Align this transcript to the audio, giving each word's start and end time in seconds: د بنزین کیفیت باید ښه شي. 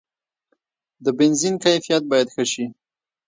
د 1.03 1.05
بنزین 1.17 1.55
کیفیت 1.63 2.03
باید 2.11 2.27
ښه 2.33 2.43
شي. 2.51 2.65